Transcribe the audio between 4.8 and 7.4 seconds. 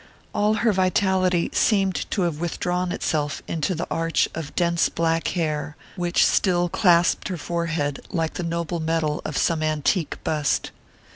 black hair which still clasped her